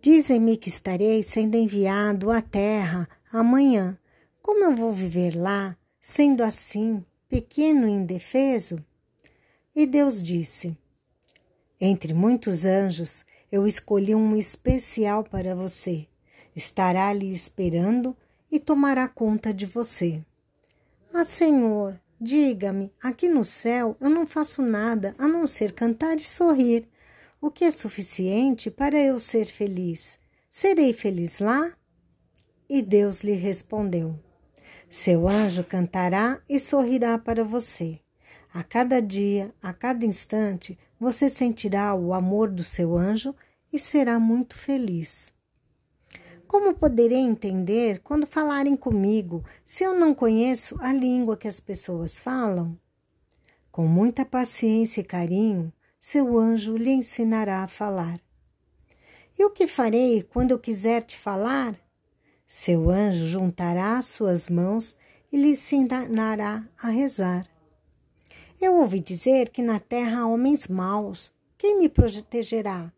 Dizem-me 0.00 0.56
que 0.56 0.68
estarei 0.68 1.22
sendo 1.22 1.56
enviado 1.56 2.30
à 2.30 2.40
terra 2.40 3.08
amanhã. 3.32 3.98
Como 4.42 4.64
eu 4.64 4.74
vou 4.74 4.92
viver 4.92 5.36
lá, 5.36 5.76
sendo 6.00 6.42
assim, 6.42 7.04
pequeno 7.28 7.86
e 7.86 7.92
indefeso? 7.92 8.84
E 9.74 9.86
Deus 9.86 10.22
disse: 10.22 10.76
Entre 11.80 12.12
muitos 12.14 12.64
anjos, 12.64 13.24
eu 13.52 13.66
escolhi 13.66 14.14
um 14.14 14.36
especial 14.36 15.22
para 15.22 15.54
você. 15.54 16.06
Estará 16.56 17.12
lhe 17.12 17.30
esperando 17.30 18.16
e 18.50 18.58
tomará 18.58 19.06
conta 19.06 19.54
de 19.54 19.66
você. 19.66 20.24
Mas, 21.12 21.28
Senhor, 21.28 22.00
diga-me, 22.20 22.92
aqui 23.02 23.28
no 23.28 23.44
céu 23.44 23.96
eu 24.00 24.08
não 24.08 24.26
faço 24.26 24.62
nada 24.62 25.14
a 25.18 25.28
não 25.28 25.46
ser 25.46 25.72
cantar 25.72 26.16
e 26.16 26.24
sorrir 26.24 26.88
o 27.40 27.50
que 27.50 27.64
é 27.64 27.70
suficiente 27.70 28.70
para 28.70 28.98
eu 28.98 29.18
ser 29.18 29.46
feliz. 29.46 30.18
Serei 30.50 30.92
feliz 30.92 31.38
lá? 31.38 31.72
E 32.68 32.82
Deus 32.82 33.22
lhe 33.22 33.32
respondeu: 33.32 34.18
Seu 34.88 35.26
anjo 35.26 35.64
cantará 35.64 36.40
e 36.48 36.60
sorrirá 36.60 37.18
para 37.18 37.42
você. 37.42 38.00
A 38.52 38.62
cada 38.62 39.00
dia, 39.00 39.54
a 39.62 39.72
cada 39.72 40.04
instante, 40.04 40.78
você 40.98 41.30
sentirá 41.30 41.94
o 41.94 42.12
amor 42.12 42.50
do 42.50 42.64
seu 42.64 42.98
anjo 42.98 43.34
e 43.72 43.78
será 43.78 44.18
muito 44.18 44.56
feliz. 44.56 45.32
Como 46.46 46.74
poderei 46.74 47.20
entender 47.20 48.00
quando 48.00 48.26
falarem 48.26 48.76
comigo 48.76 49.44
se 49.64 49.84
eu 49.84 49.96
não 49.96 50.12
conheço 50.12 50.76
a 50.80 50.92
língua 50.92 51.36
que 51.36 51.46
as 51.46 51.60
pessoas 51.60 52.18
falam? 52.18 52.76
Com 53.70 53.86
muita 53.86 54.24
paciência 54.24 55.00
e 55.00 55.04
carinho, 55.04 55.72
seu 56.00 56.38
anjo 56.38 56.78
lhe 56.78 56.90
ensinará 56.90 57.62
a 57.62 57.68
falar. 57.68 58.18
E 59.38 59.44
o 59.44 59.50
que 59.50 59.66
farei 59.66 60.22
quando 60.22 60.52
eu 60.52 60.58
quiser 60.58 61.02
te 61.02 61.18
falar? 61.18 61.78
Seu 62.46 62.88
anjo 62.88 63.26
juntará 63.26 64.00
suas 64.00 64.48
mãos 64.48 64.96
e 65.30 65.36
lhe 65.36 65.50
ensinará 65.50 66.66
a 66.82 66.88
rezar. 66.88 67.46
Eu 68.58 68.76
ouvi 68.76 68.98
dizer 68.98 69.50
que 69.50 69.60
na 69.60 69.78
terra 69.78 70.20
há 70.20 70.26
homens 70.26 70.68
maus. 70.68 71.30
Quem 71.58 71.78
me 71.78 71.88
protegerá? 71.88 72.90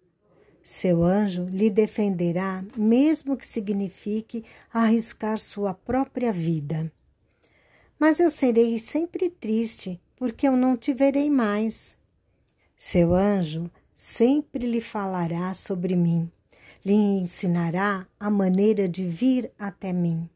Seu 0.63 1.03
anjo 1.03 1.45
lhe 1.51 1.71
defenderá, 1.71 2.65
mesmo 2.77 3.37
que 3.37 3.45
signifique 3.45 4.45
arriscar 4.73 5.41
sua 5.41 5.75
própria 5.75 6.33
vida. 6.33 6.91
Mas 7.99 8.21
eu 8.21 8.31
serei 8.31 8.79
sempre 8.79 9.29
triste, 9.29 10.01
porque 10.15 10.47
eu 10.47 10.57
não 10.57 10.77
te 10.77 10.95
verei 10.95 11.29
mais. 11.29 11.97
Seu 12.85 13.15
anjo 13.15 13.71
sempre 13.95 14.67
lhe 14.67 14.81
falará 14.81 15.55
sobre 15.55 15.95
mim, 15.95 16.29
lhe 16.85 16.93
ensinará 16.93 18.09
a 18.19 18.29
maneira 18.29 18.89
de 18.89 19.07
vir 19.07 19.53
até 19.57 19.93
mim, 19.93 20.29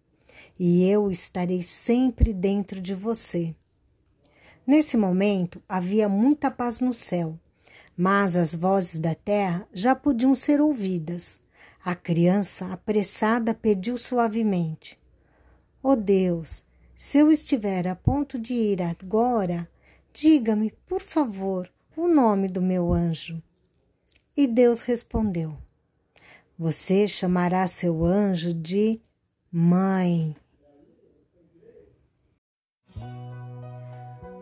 e 0.57 0.89
eu 0.89 1.11
estarei 1.11 1.61
sempre 1.61 2.33
dentro 2.33 2.81
de 2.81 2.95
você. 2.95 3.53
Nesse 4.65 4.97
momento 4.97 5.61
havia 5.69 6.09
muita 6.09 6.49
paz 6.49 6.81
no 6.81 6.95
céu 6.95 7.37
mas 7.97 8.37
as 8.37 8.55
vozes 8.55 9.01
da 9.01 9.15
terra 9.15 9.67
já 9.73 9.97
podiam 9.97 10.33
ser 10.33 10.61
ouvidas. 10.61 11.41
A 11.85 11.97
criança, 11.97 12.73
apressada, 12.73 13.55
pediu 13.55 13.99
suavemente: 13.99 14.97
Oh 15.83 15.97
Deus, 15.97 16.63
se 16.95 17.19
eu 17.19 17.33
estiver 17.33 17.89
a 17.89 17.97
ponto 17.97 18.39
de 18.39 18.55
ir 18.55 18.83
agora, 18.83 19.69
diga-me, 20.13 20.71
por 20.87 21.01
favor, 21.01 21.69
o 21.97 22.07
nome 22.07 22.47
do 22.47 22.61
meu 22.61 22.93
anjo. 22.93 23.43
E 24.37 24.47
Deus 24.47 24.83
respondeu: 24.83 25.57
Você 26.59 27.09
chamará 27.09 27.67
seu 27.67 28.05
anjo 28.05 28.53
de 28.53 29.01
Mãe. 29.51 30.37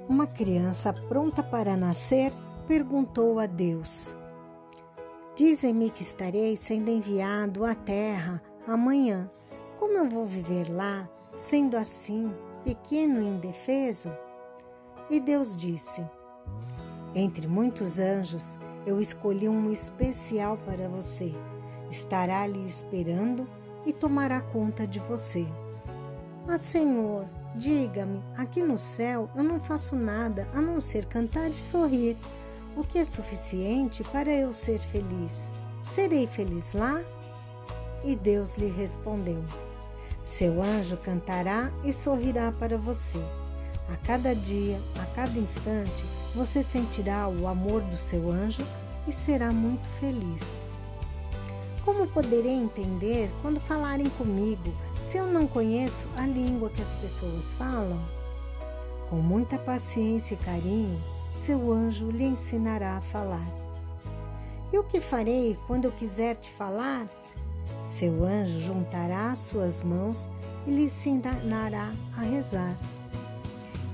Uma 0.09 0.27
criança 0.27 0.93
pronta 0.93 1.43
para 1.43 1.77
nascer 1.77 2.33
perguntou 2.67 3.39
a 3.39 3.47
Deus: 3.47 4.17
Dizem-me 5.37 5.91
que 5.91 6.03
estarei 6.03 6.57
sendo 6.57 6.91
enviado 6.91 7.65
à 7.65 7.75
terra 7.75 8.43
amanhã. 8.67 9.31
Como 9.79 9.97
eu 9.97 10.09
vou 10.09 10.27
viver 10.27 10.69
lá, 10.69 11.09
sendo 11.37 11.77
assim, 11.77 12.33
pequeno 12.65 13.23
e 13.23 13.27
indefeso? 13.27 14.13
E 15.09 15.21
Deus 15.21 15.57
disse: 15.57 16.05
Entre 17.15 17.47
muitos 17.47 18.01
anjos, 18.01 18.59
eu 18.85 19.01
escolhi 19.01 19.49
um 19.49 19.71
especial 19.71 20.59
para 20.59 20.89
você. 20.89 21.33
Estará 21.91 22.43
ali 22.43 22.65
esperando 22.65 23.49
e 23.87 23.93
tomará 23.93 24.41
conta 24.41 24.87
de 24.87 24.99
você. 24.99 25.47
Mas, 26.47 26.61
Senhor, 26.61 27.29
diga-me, 27.55 28.23
aqui 28.37 28.63
no 28.63 28.77
céu 28.77 29.31
eu 29.37 29.45
não 29.45 29.61
faço 29.61 29.95
nada 29.95 30.49
a 30.53 30.61
não 30.61 30.81
ser 30.81 31.07
cantar 31.07 31.51
e 31.51 31.55
sorrir 31.55 32.17
o 32.77 32.83
que 32.83 32.99
é 32.99 33.05
suficiente 33.05 34.03
para 34.05 34.31
eu 34.31 34.53
ser 34.53 34.81
feliz? 34.81 35.53
Serei 35.85 36.27
feliz 36.27 36.73
lá? 36.73 37.01
E 38.03 38.17
Deus 38.17 38.57
lhe 38.57 38.69
respondeu: 38.69 39.43
Seu 40.25 40.61
anjo 40.61 40.97
cantará 40.97 41.71
e 41.85 41.93
sorrirá 41.93 42.53
para 42.53 42.77
você. 42.77 43.19
A 43.93 43.97
cada 43.99 44.35
dia, 44.35 44.81
a 45.01 45.07
cada 45.15 45.39
instante, 45.39 46.05
você 46.35 46.63
sentirá 46.63 47.29
o 47.29 47.47
amor 47.47 47.81
do 47.83 47.97
seu 47.97 48.31
anjo 48.31 48.67
e 49.07 49.13
será 49.13 49.53
muito 49.53 49.87
feliz. 50.01 50.65
Como 51.85 52.07
poderei 52.07 52.55
entender 52.55 53.31
quando 53.43 53.61
falarem 53.61 54.09
comigo 54.11 54.75
se 55.01 55.19
eu 55.19 55.27
não 55.27 55.47
conheço 55.47 56.09
a 56.17 56.27
língua 56.27 56.71
que 56.71 56.83
as 56.83 56.95
pessoas 56.95 57.53
falam? 57.55 58.01
Com 59.11 59.17
muita 59.17 59.59
paciência 59.59 60.35
e 60.35 60.39
carinho, 60.39 60.99
seu 61.31 61.71
anjo 61.71 62.11
lhe 62.11 62.25
ensinará 62.25 62.97
a 62.97 63.03
falar. 63.03 63.47
E 64.73 64.79
o 64.79 64.83
que 64.83 65.01
farei 65.01 65.59
quando 65.67 65.85
eu 65.85 65.93
quiser 65.93 66.37
te 66.37 66.51
falar? 66.51 67.07
Seu 67.83 68.25
anjo 68.25 68.59
juntará 68.59 69.35
suas 69.37 69.83
mãos 69.83 70.29
e 70.67 70.71
lhe 70.71 70.85
ensinará 70.85 71.93
a 72.17 72.23
rezar. 72.23 72.77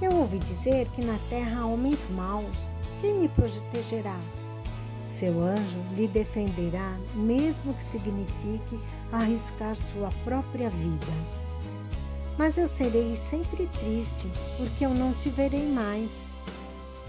Eu 0.00 0.12
ouvi 0.12 0.38
dizer 0.38 0.88
que 0.88 1.04
na 1.04 1.18
terra 1.28 1.60
há 1.60 1.66
homens 1.66 2.08
maus. 2.10 2.70
Quem 3.02 3.14
me 3.14 3.28
protegerá? 3.28 4.18
Seu 5.04 5.42
anjo 5.42 5.78
lhe 5.94 6.08
defenderá, 6.08 6.96
mesmo 7.14 7.74
que 7.74 7.82
signifique 7.82 8.80
arriscar 9.12 9.76
sua 9.76 10.08
própria 10.24 10.70
vida. 10.70 11.12
Mas 12.38 12.56
eu 12.56 12.66
serei 12.66 13.14
sempre 13.14 13.66
triste, 13.66 14.26
porque 14.56 14.86
eu 14.86 14.94
não 14.94 15.12
te 15.12 15.28
verei 15.28 15.66
mais. 15.66 16.28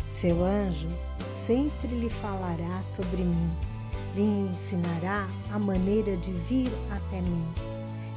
Seu 0.09 0.43
anjo 0.43 0.89
sempre 1.29 1.87
lhe 1.87 2.09
falará 2.09 2.81
sobre 2.83 3.23
mim, 3.23 3.49
lhe 4.13 4.49
ensinará 4.51 5.25
a 5.53 5.57
maneira 5.57 6.17
de 6.17 6.33
vir 6.33 6.69
até 6.89 7.21
mim, 7.21 7.47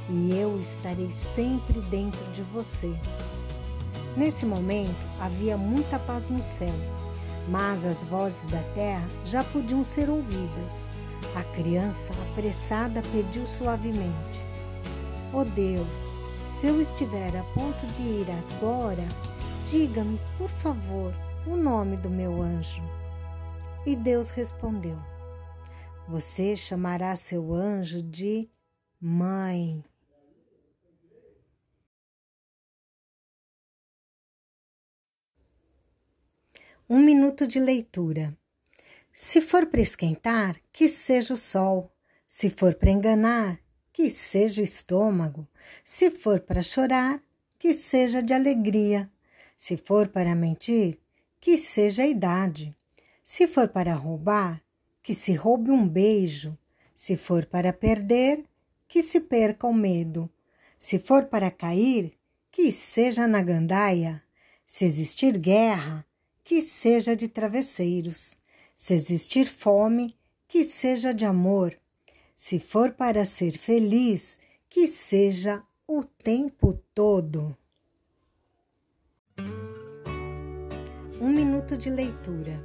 e 0.09 0.37
eu 0.37 0.59
estarei 0.59 1.09
sempre 1.09 1.79
dentro 1.89 2.19
de 2.33 2.41
você. 2.41 2.93
Nesse 4.15 4.45
momento 4.45 4.95
havia 5.19 5.57
muita 5.57 5.99
paz 5.99 6.29
no 6.29 6.41
céu, 6.41 6.73
mas 7.49 7.83
as 7.83 8.03
vozes 8.03 8.47
da 8.47 8.61
terra 8.73 9.05
já 9.25 9.43
podiam 9.43 9.83
ser 9.83 10.09
ouvidas. 10.09 10.87
A 11.35 11.43
criança, 11.55 12.13
apressada, 12.31 13.01
pediu 13.11 13.45
suavemente: 13.45 14.41
Oh 15.33 15.43
Deus, 15.43 16.09
se 16.47 16.67
eu 16.67 16.79
estiver 16.79 17.35
a 17.35 17.43
ponto 17.53 17.85
de 17.87 18.01
ir 18.01 18.27
agora, 18.55 19.05
diga-me, 19.69 20.17
por 20.37 20.49
favor, 20.49 21.13
o 21.45 21.57
nome 21.57 21.97
do 21.97 22.09
meu 22.09 22.41
anjo. 22.41 22.81
E 23.85 23.97
Deus 23.97 24.29
respondeu: 24.29 24.97
Você 26.07 26.55
chamará 26.55 27.15
seu 27.17 27.53
anjo 27.53 28.01
de 28.01 28.49
Mãe. 29.01 29.83
Um 36.87 36.99
minuto 36.99 37.47
de 37.47 37.59
leitura. 37.59 38.37
Se 39.11 39.41
for 39.41 39.65
para 39.65 39.81
esquentar, 39.81 40.61
que 40.71 40.87
seja 40.87 41.33
o 41.33 41.37
sol. 41.37 41.91
Se 42.27 42.51
for 42.51 42.75
para 42.75 42.91
enganar, 42.91 43.59
que 43.91 44.07
seja 44.07 44.61
o 44.61 44.63
estômago. 44.63 45.47
Se 45.83 46.11
for 46.11 46.41
para 46.41 46.61
chorar, 46.61 47.23
que 47.57 47.73
seja 47.73 48.21
de 48.21 48.35
alegria. 48.35 49.11
Se 49.57 49.77
for 49.77 50.09
para 50.09 50.35
mentir, 50.35 50.99
que 51.41 51.57
seja 51.57 52.03
a 52.03 52.07
idade. 52.07 52.75
Se 53.23 53.47
for 53.47 53.67
para 53.67 53.95
roubar, 53.95 54.61
que 55.01 55.15
se 55.15 55.33
roube 55.33 55.71
um 55.71 55.89
beijo. 55.89 56.55
Se 56.93 57.17
for 57.17 57.47
para 57.47 57.73
perder, 57.73 58.43
que 58.87 59.01
se 59.01 59.21
perca 59.21 59.65
o 59.65 59.73
medo. 59.73 60.29
Se 60.77 60.99
for 60.99 61.25
para 61.25 61.49
cair, 61.49 62.15
que 62.51 62.71
seja 62.71 63.27
na 63.27 63.41
gandaia. 63.41 64.23
Se 64.63 64.85
existir 64.85 65.39
guerra, 65.39 66.05
que 66.45 66.61
seja 66.61 67.15
de 67.15 67.27
travesseiros. 67.27 68.37
Se 68.75 68.93
existir 68.93 69.47
fome, 69.47 70.15
que 70.47 70.63
seja 70.63 71.11
de 71.11 71.25
amor. 71.25 71.75
Se 72.35 72.59
for 72.59 72.93
para 72.93 73.25
ser 73.25 73.57
feliz, 73.57 74.37
que 74.69 74.87
seja 74.87 75.63
o 75.87 76.03
tempo 76.03 76.75
todo. 76.93 77.57
Um 81.19 81.29
minuto 81.29 81.75
de 81.75 81.89
leitura. 81.89 82.63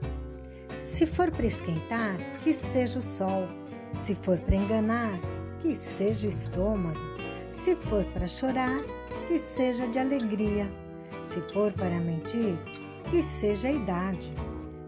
Se 0.82 1.06
for 1.06 1.30
para 1.30 1.46
esquentar, 1.46 2.18
que 2.44 2.52
seja 2.52 2.98
o 2.98 3.02
sol. 3.02 3.48
Se 3.98 4.14
for 4.14 4.38
para 4.40 4.56
enganar, 4.56 5.18
que 5.62 5.74
seja 5.74 6.26
o 6.26 6.28
estômago. 6.28 7.00
Se 7.50 7.74
for 7.76 8.04
para 8.12 8.28
chorar, 8.28 8.78
que 9.26 9.38
seja 9.38 9.86
de 9.86 10.00
alegria. 10.00 10.70
Se 11.24 11.40
for 11.52 11.72
para 11.72 11.98
mentir, 12.00 12.58
que 13.10 13.22
seja 13.22 13.68
a 13.68 13.72
idade. 13.72 14.32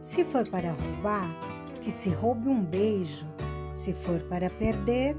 Se 0.01 0.25
for 0.25 0.49
para 0.49 0.73
roubar, 0.73 1.29
que 1.81 1.91
se 1.91 2.11
roube 2.11 2.49
um 2.49 2.65
beijo. 2.65 3.27
Se 3.75 3.93
for 3.93 4.21
para 4.23 4.49
perder, 4.49 5.17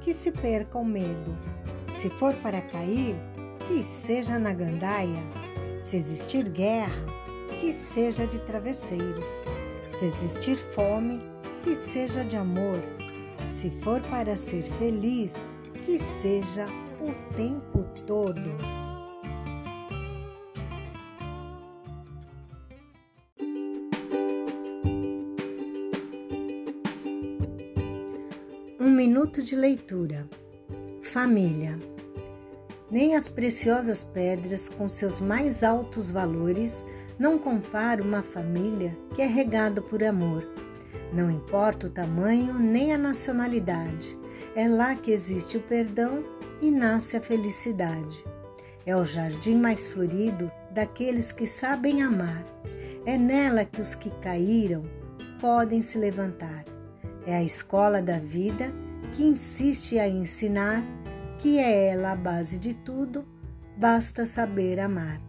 que 0.00 0.14
se 0.14 0.32
perca 0.32 0.78
o 0.78 0.84
medo. 0.84 1.36
Se 1.92 2.08
for 2.08 2.34
para 2.36 2.62
cair, 2.62 3.14
que 3.68 3.82
seja 3.82 4.38
na 4.38 4.54
gandaia. 4.54 5.22
Se 5.78 5.96
existir 5.98 6.50
guerra, 6.50 7.04
que 7.60 7.72
seja 7.72 8.26
de 8.26 8.38
travesseiros. 8.40 9.44
Se 9.88 10.06
existir 10.06 10.56
fome, 10.56 11.18
que 11.62 11.74
seja 11.74 12.24
de 12.24 12.36
amor. 12.36 12.80
Se 13.52 13.70
for 13.82 14.00
para 14.02 14.34
ser 14.34 14.62
feliz, 14.62 15.50
que 15.84 15.98
seja 15.98 16.66
o 17.00 17.34
tempo 17.34 17.84
todo. 18.06 18.75
De 29.42 29.54
leitura. 29.54 30.26
Família. 31.02 31.78
nem 32.90 33.14
as 33.14 33.28
preciosas 33.28 34.02
pedras 34.02 34.68
com 34.68 34.88
seus 34.88 35.20
mais 35.20 35.62
altos 35.62 36.10
valores 36.10 36.86
não 37.18 37.38
compara 37.38 38.02
uma 38.02 38.22
família 38.22 38.96
que 39.14 39.20
é 39.20 39.26
regada 39.26 39.82
por 39.82 40.02
amor. 40.02 40.48
Não 41.12 41.30
importa 41.30 41.86
o 41.86 41.90
tamanho 41.90 42.54
nem 42.58 42.94
a 42.94 42.98
nacionalidade, 42.98 44.18
é 44.54 44.66
lá 44.68 44.94
que 44.94 45.10
existe 45.10 45.58
o 45.58 45.62
perdão 45.62 46.24
e 46.62 46.70
nasce 46.70 47.16
a 47.16 47.20
felicidade. 47.20 48.24
É 48.86 48.96
o 48.96 49.04
jardim 49.04 49.56
mais 49.56 49.88
florido 49.88 50.50
daqueles 50.72 51.30
que 51.30 51.46
sabem 51.46 52.02
amar. 52.02 52.44
É 53.04 53.18
nela 53.18 53.64
que 53.64 53.80
os 53.80 53.94
que 53.94 54.10
caíram 54.20 54.82
podem 55.40 55.82
se 55.82 55.98
levantar. 55.98 56.64
É 57.26 57.36
a 57.36 57.42
escola 57.42 58.00
da 58.00 58.18
vida 58.18 58.72
que 59.16 59.24
insiste 59.24 59.98
a 59.98 60.06
ensinar 60.06 60.84
que 61.38 61.58
é 61.58 61.88
ela 61.88 62.12
a 62.12 62.16
base 62.16 62.58
de 62.58 62.74
tudo, 62.76 63.24
basta 63.74 64.26
saber 64.26 64.78
amar. 64.78 65.22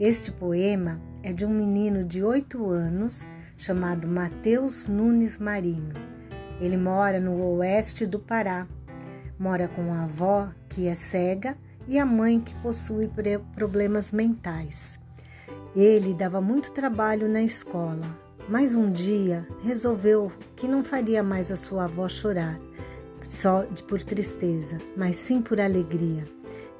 Este 0.00 0.32
poema 0.32 0.98
é 1.22 1.34
de 1.34 1.44
um 1.44 1.50
menino 1.50 2.02
de 2.02 2.24
oito 2.24 2.70
anos 2.70 3.28
chamado 3.58 4.08
Mateus 4.08 4.86
Nunes 4.86 5.38
Marinho. 5.38 5.92
Ele 6.58 6.78
mora 6.78 7.20
no 7.20 7.56
oeste 7.56 8.06
do 8.06 8.18
Pará. 8.18 8.66
Mora 9.38 9.68
com 9.68 9.92
a 9.92 10.04
avó, 10.04 10.50
que 10.66 10.88
é 10.88 10.94
cega, 10.94 11.58
e 11.86 11.98
a 11.98 12.06
mãe, 12.06 12.40
que 12.40 12.54
possui 12.62 13.10
problemas 13.54 14.12
mentais. 14.12 14.98
Ele 15.76 16.14
dava 16.14 16.40
muito 16.40 16.72
trabalho 16.72 17.28
na 17.28 17.42
escola, 17.42 18.06
mas 18.52 18.76
um 18.76 18.92
dia 18.92 19.48
resolveu 19.62 20.30
que 20.54 20.68
não 20.68 20.84
faria 20.84 21.22
mais 21.22 21.50
a 21.50 21.56
sua 21.56 21.84
avó 21.84 22.06
chorar 22.06 22.60
só 23.22 23.64
por 23.88 24.02
tristeza, 24.02 24.76
mas 24.94 25.16
sim 25.16 25.40
por 25.40 25.58
alegria. 25.58 26.28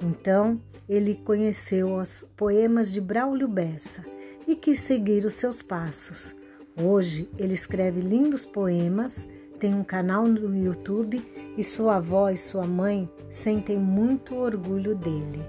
Então 0.03 0.61
ele 0.87 1.15
conheceu 1.15 1.95
os 1.95 2.29
poemas 2.37 2.93
de 2.93 3.01
Braulio 3.01 3.49
Bessa 3.49 4.05
e 4.47 4.55
quis 4.55 4.81
seguir 4.81 5.25
os 5.25 5.33
seus 5.33 5.63
passos. 5.63 6.37
Hoje 6.79 7.27
ele 7.39 7.55
escreve 7.55 8.03
lindos 8.03 8.45
poemas, 8.45 9.27
tem 9.59 9.75
um 9.75 9.83
canal 9.83 10.27
no 10.29 10.55
YouTube 10.55 11.25
e 11.57 11.65
sua 11.65 11.97
avó 11.97 12.29
e 12.29 12.37
sua 12.37 12.67
mãe 12.67 13.09
sentem 13.31 13.79
muito 13.79 14.35
orgulho 14.35 14.95
dele. 14.95 15.43